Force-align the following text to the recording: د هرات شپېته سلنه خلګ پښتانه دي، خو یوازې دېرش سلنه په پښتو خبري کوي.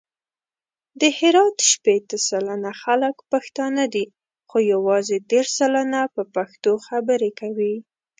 د 0.99 1.01
هرات 1.17 1.57
شپېته 1.71 2.17
سلنه 2.27 2.71
خلګ 2.81 3.15
پښتانه 3.31 3.83
دي، 3.93 4.05
خو 4.49 4.57
یوازې 4.73 5.17
دېرش 5.31 5.49
سلنه 5.59 6.01
په 6.15 6.21
پښتو 6.35 6.71
خبري 6.87 7.31
کوي. 7.39 7.75